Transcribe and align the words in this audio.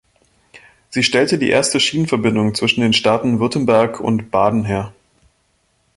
Sie 0.89 1.03
stellte 1.03 1.37
die 1.37 1.51
erste 1.51 1.79
Schienenverbindung 1.79 2.55
zwischen 2.55 2.81
den 2.81 2.91
Staaten 2.91 3.39
Württemberg 3.39 3.99
und 3.99 4.31
Baden 4.31 4.65
her. 4.65 4.91